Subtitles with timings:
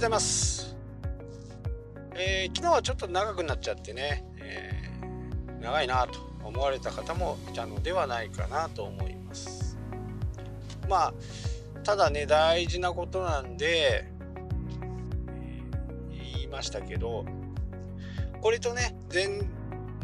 [0.00, 0.74] ございます、
[2.14, 9.76] えー、昨日はちょっと長くなっちゃってね、えー、長いなと思われた方もいたのではないかなと思います。
[10.88, 11.14] まあ
[11.84, 14.06] ただね大事なことなんで、
[15.34, 17.26] えー、言いましたけど
[18.40, 19.28] これとね前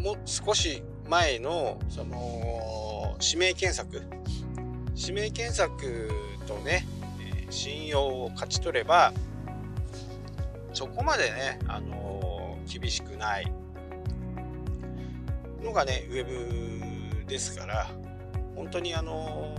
[0.05, 4.03] も少し前のその指名検索。
[4.95, 6.11] 指名検索
[6.47, 6.87] とね
[7.49, 9.15] 信用を勝ち取れば
[10.77, 13.51] そこまでね、あのー、厳しくない
[15.65, 17.87] のがねウェブですから
[18.55, 19.57] 本当にあの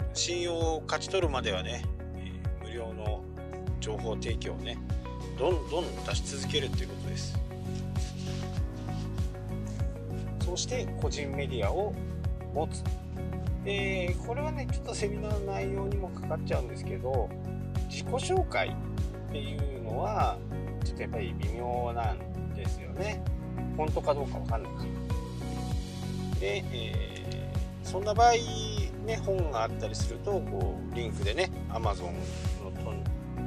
[0.00, 1.84] ー、信用を勝ち取るまではね、
[2.16, 3.22] えー、無料の
[3.78, 4.76] 情報提供をね
[5.38, 7.38] どんどん出し続けるということです。
[10.44, 11.94] そして個人メディアを
[12.52, 12.82] 持つ。
[13.64, 17.28] でこれはねちょっとセミナーの内容にもかかっちゃうんですけど
[17.88, 18.76] 自己紹介
[19.28, 20.36] っていうのは
[20.88, 23.22] ちょっとやっぱり微妙なんですよね。
[23.76, 24.72] 本当かどうかわかんない。
[24.72, 24.82] か
[26.40, 28.32] で、えー、そんな場合
[29.04, 32.12] ね本があったりするとこうリンクでね Amazon
[32.64, 32.94] の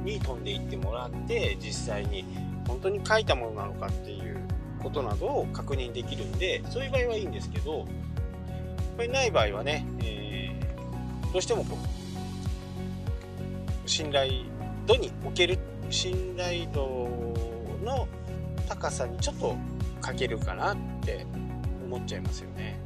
[0.04, 2.24] に飛んでいってもらって実際に
[2.66, 4.38] 本当に書いたものなのかっていう
[4.80, 7.88] ことなどを確認できるんでそういう場合はいいんですけどこ
[8.98, 11.76] れない場合はね、えー、どうしてもこ
[13.84, 14.44] う信頼
[14.86, 15.58] 度におけるっ
[15.92, 17.08] 信頼度
[17.84, 18.08] の
[18.66, 19.56] 高さにちょっと
[20.00, 21.26] 欠けるかなって
[21.84, 22.80] 思っちゃいますよね。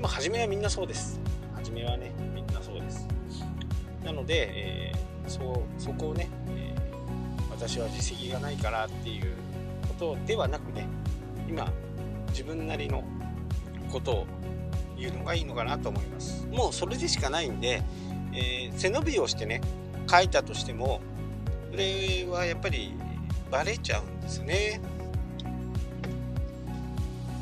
[0.00, 1.20] まあ初めはみんなそうです。
[1.54, 3.06] 初めはねみんなそうです。
[4.02, 4.48] なので、
[4.88, 9.34] えー、そうそこをね、えー、私は実績がないからっていう
[9.86, 10.86] ことではなくね
[11.46, 11.70] 今
[12.30, 13.04] 自分なりの
[13.92, 14.26] ことを
[14.96, 17.82] いうのがいいのかなと思いますもうそれでしかないんで、
[18.32, 19.60] えー、背伸びをしてね
[20.10, 21.00] 書いたとしても
[21.70, 22.94] それはやっぱり
[23.50, 24.80] バレちゃうんですね。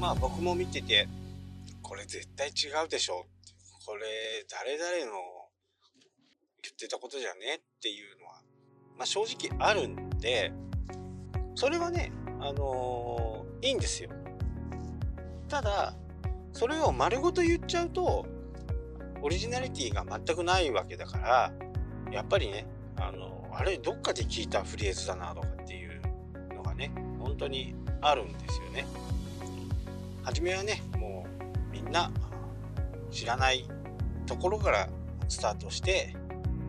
[0.01, 1.09] まあ僕も見てて
[1.83, 3.27] これ絶対違うでしょ
[3.87, 4.05] これ
[4.51, 5.21] 誰々の
[6.63, 8.43] 言ってたことじゃねっていうのは、
[8.99, 10.53] まあ、正直あるんで
[11.55, 14.11] それはねあのー、いいんですよ。
[15.49, 15.95] ただ
[16.53, 18.27] それを丸ごと言っちゃうと
[19.23, 21.53] オリジナリティが全くないわけだから
[22.13, 22.67] やっぱりね
[22.97, 26.03] あのあれどっかで聞いたフレーズだなとかっていう
[26.55, 28.87] のがね本当にあるんですよね。
[30.23, 32.11] 初めはねもうみんな
[33.11, 33.67] 知らない
[34.27, 34.89] ところから
[35.29, 36.15] スタートして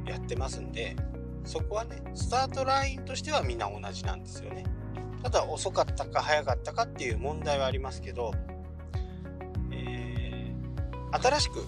[0.05, 0.95] やってますんで
[1.43, 4.63] そこはねスタートラインとしてはみんな同じなんですよね。
[5.23, 8.33] ただ遅かったか早かったかっていう問題はありますけど
[9.71, 10.53] え
[11.11, 11.65] 新しく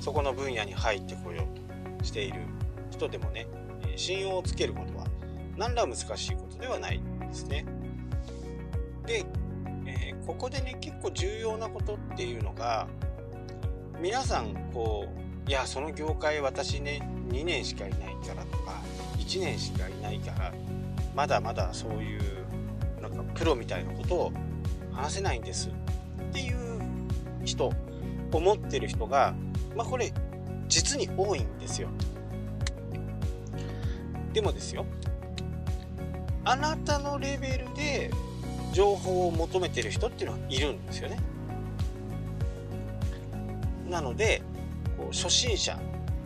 [0.00, 2.40] そこの分野に入ってこようとしている
[2.90, 3.46] 人でもね
[3.96, 5.06] 信用をつけることは
[5.56, 7.64] 何ら難しいことではないんですね。
[9.06, 9.24] で、
[9.86, 12.86] えー、ここでね結構重要なことっていうのが
[14.00, 15.08] 皆さんこ
[15.46, 18.80] ういやその業界私ね2年しかいないからとか
[19.18, 20.52] 1年しかいないから
[21.14, 22.22] まだまだそういう
[23.00, 24.32] なんかプロみたいなことを
[24.92, 26.80] 話せないんですっていう
[27.44, 27.72] 人
[28.32, 29.34] 思ってる人が、
[29.76, 30.12] まあ、これ
[30.68, 31.88] 実に多いんですよ。
[34.32, 34.86] でもですよ。
[36.44, 38.10] あなたのレベルで
[38.72, 41.18] 情報を求めてる人っていうのはいるんですよね。
[43.88, 44.42] なので
[44.96, 45.78] こう初心者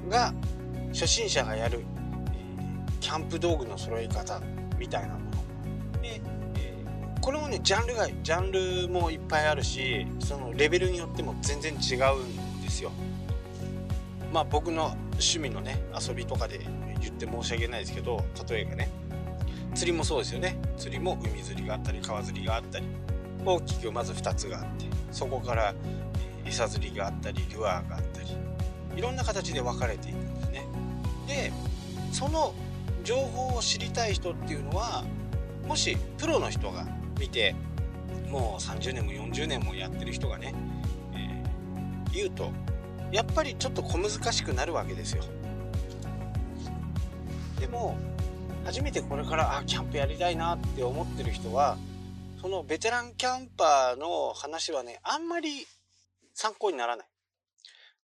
[0.08, 0.32] が
[0.92, 1.80] 初心者がやる、
[2.32, 4.40] えー、キャンプ道具の揃え方
[4.78, 5.20] みたいなも
[5.94, 6.00] の。
[6.00, 6.20] で
[6.56, 6.84] え
[7.20, 12.92] これもねジャンルがジャンルもいっぱいあるしそのレベルによっても全然違うんですよ。
[14.36, 16.60] まあ僕の趣味のね遊びとかで
[17.00, 18.90] 言って申し訳ないですけど例えばね
[19.74, 20.58] 釣りもそうですよね。
[20.76, 22.84] 釣りも海釣りがあったり川釣りがあったり
[23.46, 25.74] 大きくまず2つがあってそこから
[26.44, 28.28] 餌釣りがあったりルアーがあったり
[28.94, 30.66] いろんな形で分かれていくんですね。
[31.26, 31.52] で
[32.12, 32.52] その
[33.04, 35.02] 情報を知りたい人っていうのは
[35.66, 36.86] もしプロの人が
[37.18, 37.54] 見て
[38.28, 40.54] もう30年も40年もやってる人がね、
[41.14, 42.52] えー、言うと
[43.16, 45.24] やっぱりちょっと小難しくなるわけですよ。
[47.58, 47.96] でも
[48.66, 51.78] 初めてこれからあキャンプやりたいなって思ってる人は
[52.42, 55.66] そのベテランキャンパーの話はねあんまり
[56.34, 57.06] 参考にならない。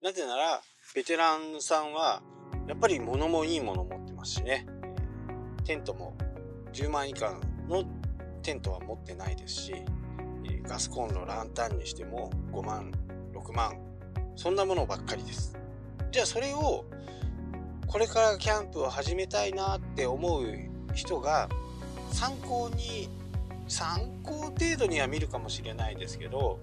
[0.01, 0.63] なぜなら
[0.95, 2.23] ベテランさんは
[2.69, 4.65] やっぱり物もいいもの持ってますしね。
[5.65, 6.17] テントも
[6.73, 7.35] 10万以下
[7.69, 7.83] の
[8.45, 9.75] テントは持ってないですし、
[10.63, 12.93] ガスコンロランタンにしても5万
[13.35, 13.90] 6万
[14.41, 15.55] そんなものばっかりです。
[16.11, 16.87] じゃあそれを
[17.87, 20.47] これからキャンプを始めたいなって思う
[20.95, 21.47] 人が
[22.11, 23.11] 参考に
[23.69, 26.59] 参考程度には見るかもしれないですけど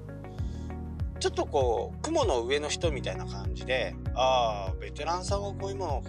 [1.19, 6.03] ちょっとこう雲の上の人みたいな感じでああベテランさんはこういうものを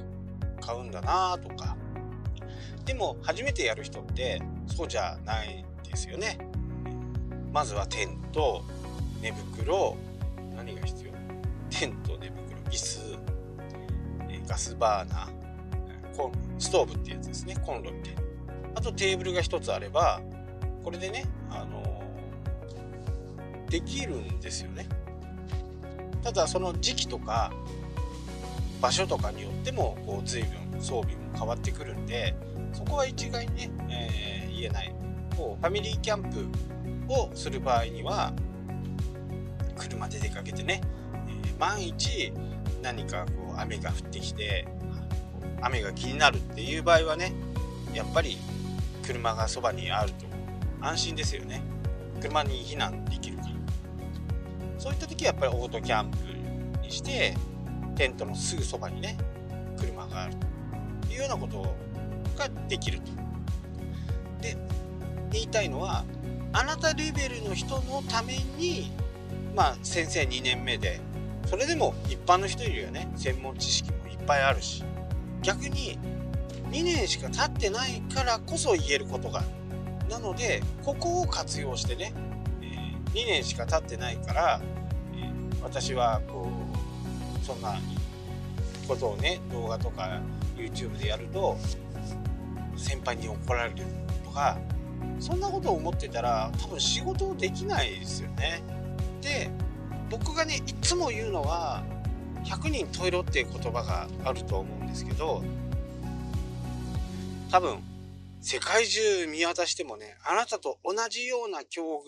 [0.62, 1.76] 買うんだなとか。
[2.86, 6.38] でも初めてやる人ってそうじゃないですよね。
[7.52, 8.64] まずはテント
[9.20, 9.98] 寝袋
[10.56, 11.07] 何が必要？
[11.70, 13.18] テント寝袋椅子
[14.28, 18.22] えガスバーナーコンストーブっていうやつですねコンロみたいな
[18.74, 20.20] あとテーブルが1つあれば
[20.84, 22.02] これでねあの
[23.68, 24.88] できるんですよね。
[26.22, 27.52] ただその時期とか
[28.80, 32.34] 場所とかによってもこう随分装備も変わってくるんで
[32.72, 34.94] そこは一概にね、えー、言えない。
[35.36, 38.32] こうファミリーキャンプをする場合には
[39.76, 40.80] 車で出かけてね、
[41.58, 42.32] 万一
[42.82, 44.66] 何かこう雨が降ってきて
[45.60, 47.32] 雨が気になるっていう場合はね
[47.92, 48.38] やっぱり
[49.04, 50.26] 車がそばにあると
[50.80, 51.62] 安心ですよね。
[52.20, 53.48] 車に避難できるから。
[54.78, 56.18] そういった時はやっぱりオートキャンプ
[56.82, 57.34] にして
[57.96, 59.18] テントのすぐそばにね
[59.76, 60.34] 車がある
[61.06, 61.76] というようなこと
[62.36, 63.10] ができると。
[64.40, 64.56] で
[65.32, 66.04] 言いたいのは
[66.52, 68.92] あなたレベルの人のために
[69.54, 71.00] まあ先生2年目で
[71.48, 74.84] それでも一般の人よりはね専門知識もいっぱいあるし
[75.42, 75.98] 逆に
[76.70, 79.42] 2年しか経ってないからこそ言えることが
[80.10, 82.12] なのでここを活用してね、
[82.60, 84.60] えー、2年しか経ってないから、
[85.14, 86.50] えー、私はこ
[87.42, 87.78] うそんな
[88.86, 90.20] ことをね動画とか
[90.54, 91.56] YouTube でやると
[92.76, 93.76] 先輩に怒られる
[94.24, 94.58] とか
[95.18, 98.62] そんなことを思ってたら多分仕事できないですよね。
[99.20, 99.50] で
[100.10, 101.82] 僕がねいつも言うのは
[102.44, 105.42] 100人十色っていう言葉があると思うんですけど
[107.50, 107.78] 多分
[108.40, 112.02] 世界中見渡してもねあなたと同じような境遇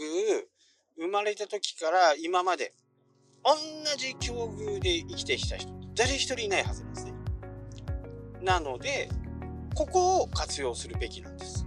[0.97, 2.73] 生まれた時から今まで
[3.44, 3.55] 同
[3.97, 7.12] じ境遇で生きてきた人誰一人いないはずなんですね。
[8.43, 9.08] なので
[9.75, 11.67] ここを活用するべきなんです。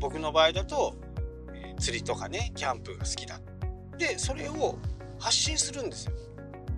[0.00, 0.94] 僕の場合だと、
[1.80, 3.40] 釣りとかねキャンプが好きだ。
[3.98, 4.78] でそれを
[5.18, 6.12] 発信するんですよ。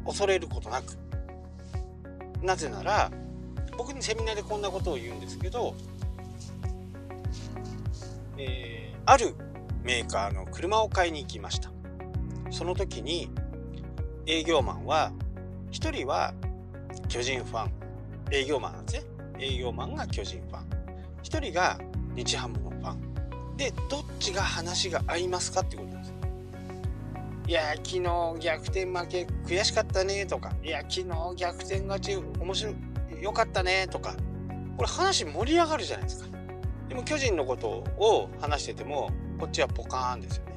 [0.05, 0.97] 恐れることなく。
[2.43, 3.11] なぜなら
[3.77, 5.75] 僕にセミナーでこんなことを言うんですけど、
[8.39, 9.35] えー、ある
[9.83, 11.71] メーカーの車を買いに行きました。
[12.51, 13.31] その時に
[14.27, 15.13] 営業マンは
[15.73, 16.35] 1人は
[17.09, 17.71] 巨人ファン。
[18.33, 19.11] 営業マンなんですね。
[19.39, 20.69] 営業マンが巨人ファン。
[21.23, 21.79] 1人が
[22.15, 23.57] 日ハムのファン。
[23.57, 26.20] でどっちが話が合いますかってことなんです
[27.51, 28.03] いや昨日
[28.39, 30.53] 逆転負け悔しかったねとか。
[30.63, 34.15] いや昨日逆転勝ち面白いよかったねとか。
[34.77, 36.39] これ話盛り上がるじゃないですか。
[36.89, 40.53] でも巨人のことを話しててもこっちはポカーンですよね。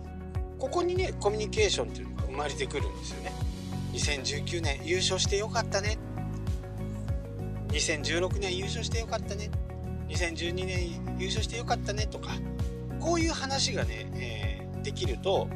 [0.59, 3.31] ここにねコミュニケーションっていうのが生まれてくるんですよね。
[3.93, 5.97] 2019年優勝してよかったね。
[7.69, 9.49] 2016年優勝してよかったね。
[10.09, 12.29] 2012年優勝してよかったねとか。
[12.99, 15.49] こういう話がね、えー、できると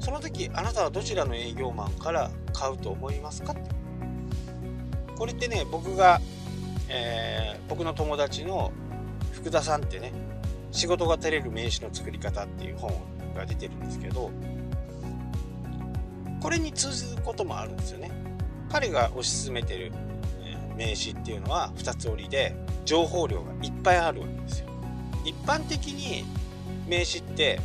[0.00, 3.52] その時あなたはどちらの営業マンから買うと思いますか？
[3.52, 3.62] って
[5.16, 6.20] これってね僕が、
[6.88, 8.72] えー、僕の友達の
[9.32, 10.12] 福田さんってね
[10.70, 12.92] 仕事が照れる名刺の作り方っていう本
[13.34, 14.30] が出てるんですけど
[16.40, 18.10] これに通ずることもあるんですよね。
[18.70, 19.92] 彼が推し進めてる
[20.76, 24.68] 名刺っていうのは2つ折りで情報量がいっぱいあるわけですよ。
[25.24, 26.24] 一般的に
[26.86, 27.58] 名刺って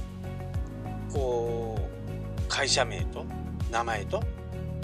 [1.13, 1.82] こう
[2.53, 3.25] 会社名と
[3.71, 4.23] 名前と、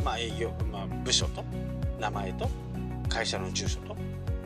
[0.04, 1.44] まあ、営業、まあ、部署と
[2.00, 2.50] 名前と
[3.08, 3.96] 会社の住所と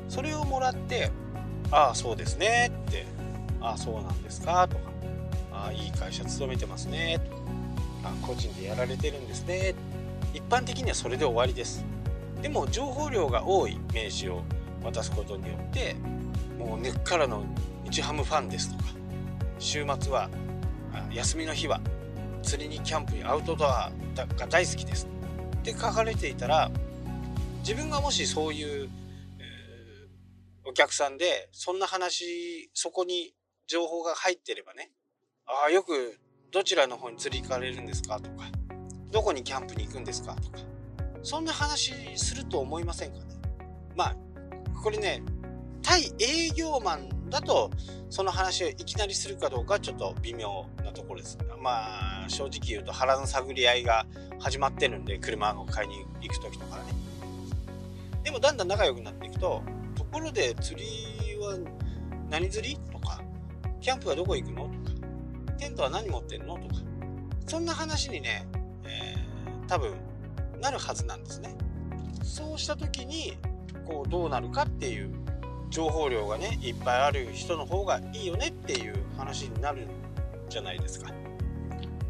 [0.09, 1.09] それをもらって
[1.71, 3.05] 「ああそうですね」って
[3.61, 4.91] 「ああそうなんですか」とか
[5.53, 7.37] 「ああいい会社勤めてますね」と
[8.05, 9.73] か「個人でやられてるんですね」
[10.35, 11.85] 一般的にはそれで終わりです。
[12.41, 14.43] でも情報量が多い名刺を
[14.83, 15.95] 渡すことによって
[16.59, 17.45] もう根っからの
[17.89, 18.89] 日ハムファンですとか
[19.59, 20.29] 週末は
[21.13, 21.79] 休みの日は
[22.43, 23.91] 釣りにキャンプにアウトドア
[24.38, 25.07] が大好きです。
[25.57, 26.69] って書かれていたら
[27.59, 28.89] 自分がもしそういう、
[29.39, 33.33] えー、お客さんでそんな話そこに
[33.65, 34.91] 情報が入ってればね
[35.45, 36.19] ああよく
[36.51, 38.19] どちらの方に釣り行かれるんですか？
[38.19, 38.45] とか
[39.12, 40.35] どこにキャンプに行くんですか？
[40.35, 40.57] とか
[41.23, 43.23] そんな話すると思いませんかね？
[43.95, 44.15] まあ
[44.83, 45.23] これね
[45.81, 47.71] 対営業マンだと
[48.11, 51.35] その話をいきなりするかどうかちょっと微妙なところです。
[51.59, 54.05] まあ正直言うと腹の探り合いが
[54.39, 56.83] 始まってるんで車を買いに行く時とかね。
[58.23, 59.63] でもだんだん仲良くなっていくと
[59.95, 60.85] ところで釣り
[61.39, 61.57] は
[62.29, 62.77] 何釣り？
[62.91, 63.19] とか
[63.81, 64.65] キャンプはどこ行くの？
[64.65, 64.75] とか
[65.57, 66.55] テントは何持ってんの？
[66.57, 66.75] とか
[67.47, 68.45] そんな話にね、
[68.85, 69.95] えー、多分
[70.61, 71.57] なるはずなんですね。
[72.21, 73.37] そうした時に
[73.87, 75.11] こうどうなるかっていう
[75.73, 79.89] 情報量がねいっぱいある人の方がいいよねっていう話になるん
[80.47, 81.15] じゃないですか、ま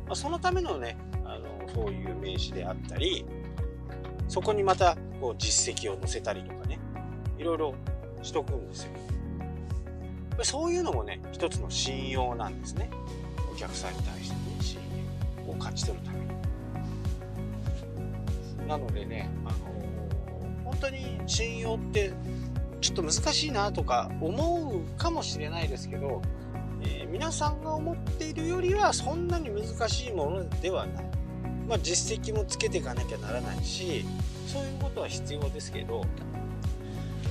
[0.09, 3.25] あ、そのためのねあのそういう名詞であったり
[4.27, 6.77] そこにまたこう実績を載せたりとかね
[7.37, 7.73] いろいろ
[8.21, 8.91] しとくんですよ。
[10.41, 12.89] そういうのもね一つの信用なんですね。
[13.49, 14.77] お客さんに対してね信
[15.47, 16.27] 用を勝ち取るために。
[18.67, 19.55] なのでねあの
[20.65, 22.11] 本当に信用って
[22.83, 26.21] ちょっと難しいなとか思うかもしれないですけど、
[26.81, 31.05] えー、皆さんが思っているよりはそんなに難しいものではない。
[31.67, 34.05] まあ、実績もつけていかなきゃならないし
[34.47, 36.03] そういうことは必要ですけど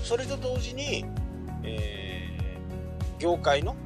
[0.02, 1.04] それと同時に、
[1.62, 3.76] えー、業界の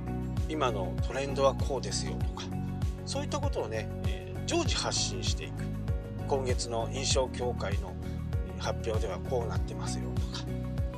[0.49, 2.45] 今のトレンドはこうですよとか
[3.07, 5.65] そういったことをね、えー、常時発信していく
[6.29, 7.93] 今月の印象協会の
[8.59, 10.45] 発表ではこうなってますよとか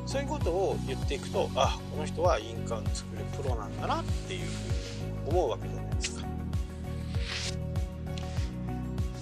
[0.08, 6.26] そういうことを言っていくとあこの人は印鑑を作るプロなんだなっていうふうに思うわけじゃないですか。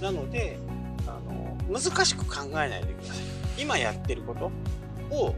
[0.00, 0.58] なので
[1.08, 3.24] あの難しく考えないでください。
[3.58, 4.52] 今やってること
[5.12, 5.34] を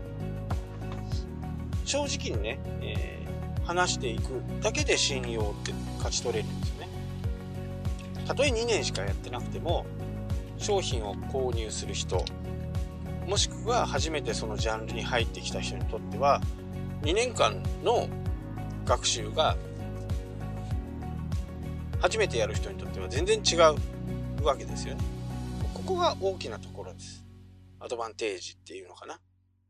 [1.87, 6.88] 正直にね、えー、話していくだけで信用って勝ち取れるんですよね。
[8.26, 9.87] たとえ2年しかやってなくても
[10.59, 12.23] 商品を購入する人
[13.29, 16.41] もしくは初めてそのジャンルに入ってきた人にとっては
[17.03, 18.09] 2年間の
[18.87, 19.55] 学習が
[22.01, 23.57] 初めてやる人にとっては全然違
[24.41, 25.03] うわけですよね。
[25.75, 27.23] ここが大きなところです。
[27.81, 29.21] アドバンテージっていうのかな。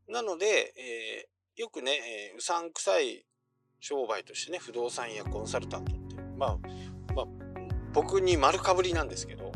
[0.07, 0.45] なので、
[0.77, 1.91] えー、よくね、
[2.31, 3.25] えー、うさんくさい
[3.81, 6.57] 商売としてね、不動産やコンサルタントって、まあ、
[7.13, 7.25] まあ、
[7.91, 9.51] 僕に丸かぶりなんですけど、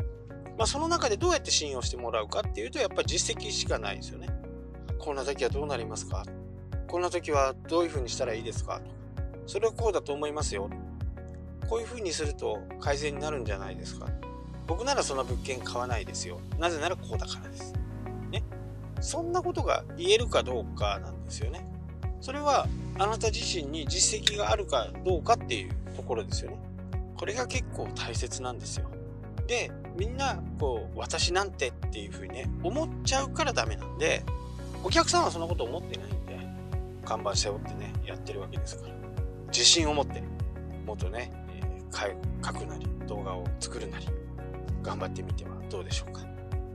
[0.56, 4.28] まあ、その中でどうやって信用してもらうかっていうとやっぱり実績しかないですよね。
[4.98, 6.24] こんな時はどうなりますか？
[6.86, 8.80] こんな時はどういうふうにしたらいいですか？
[9.46, 10.70] それはこうだと思いますよ。
[11.68, 14.06] こういうふうにすると改善になるんじゃないですか？
[14.66, 16.40] 僕ならその物件買わないですよ。
[16.58, 17.74] なぜならこうだからです。
[18.30, 18.42] ね？
[19.00, 21.66] そんなことが言えるかどうかなんですよね。
[22.20, 22.66] それは
[22.98, 26.58] あなた自身に実績があるかどうかっていうところですよね。
[27.18, 28.88] これが結構大切なんですよ。
[29.46, 34.24] でみんなこう私なんてっていうふうにね思っちゃうからダメなんで
[34.82, 36.38] お客さんはそんなこと思ってないんで
[37.04, 38.94] 看板背負ってねやってるわけですから。
[39.48, 40.20] 自信を持って
[40.84, 44.08] もっとね、えー、書くなり動画を作るなり
[44.82, 46.22] 頑張ってみてはどうでしょうか。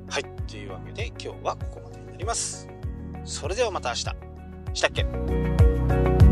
[0.10, 2.70] はいというわけで今日はここまでになります。
[3.26, 4.04] それではまた明日。
[4.76, 6.29] したっけ？